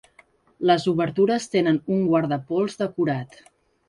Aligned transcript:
Les 0.69 0.85
obertures 0.91 1.45
tenen 1.55 1.77
un 1.97 2.01
guardapols 2.13 2.79
decorat. 2.81 3.37